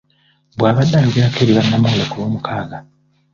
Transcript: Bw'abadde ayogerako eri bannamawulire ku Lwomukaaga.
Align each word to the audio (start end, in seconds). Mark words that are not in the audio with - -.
Bw'abadde 0.57 0.95
ayogerako 0.99 1.37
eri 1.43 1.55
bannamawulire 1.57 2.05
ku 2.09 2.15
Lwomukaaga. 2.19 2.77